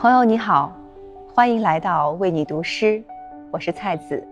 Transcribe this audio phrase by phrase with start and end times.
[0.00, 0.72] 朋友你好，
[1.34, 3.02] 欢迎来到为你读诗，
[3.50, 4.24] 我是蔡子。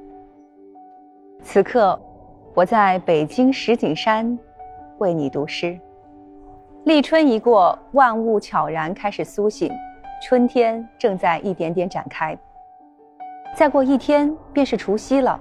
[1.42, 2.00] 此刻，
[2.54, 4.38] 我在北京石景山
[4.98, 5.76] 为你读诗。
[6.84, 9.68] 立春一过，万物悄然开始苏醒，
[10.22, 12.38] 春天正在一点点展开。
[13.56, 15.40] 再过一天便是除夕了。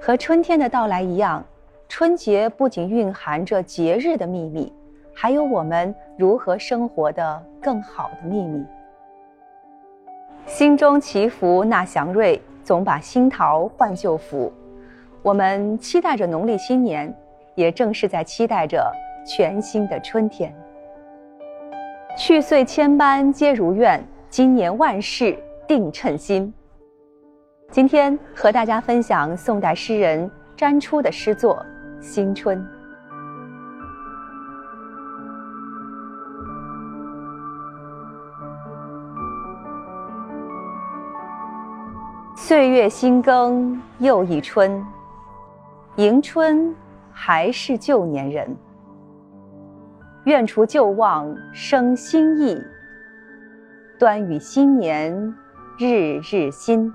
[0.00, 1.40] 和春天的到来一样，
[1.88, 4.72] 春节不仅蕴含着节日的秘密，
[5.14, 8.66] 还有我们如何生活的更好的秘密。
[10.54, 14.52] 心中祈福纳祥瑞，总把新桃换旧符。
[15.20, 17.12] 我们期待着农历新年，
[17.56, 18.88] 也正是在期待着
[19.26, 20.54] 全新的春天。
[22.16, 24.00] 去岁千般皆如愿，
[24.30, 25.36] 今年万事
[25.66, 26.54] 定称心。
[27.72, 31.56] 今天和大家分享宋代诗人詹初的诗作
[32.00, 32.56] 《新春》。
[42.36, 44.84] 岁月新更又一春，
[45.96, 46.74] 迎春
[47.12, 48.54] 还是旧年人。
[50.24, 52.60] 愿除旧望生新意，
[53.98, 55.14] 端与新年
[55.78, 56.92] 日日新。